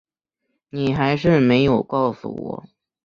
[0.71, 2.63] 你还是没有告诉我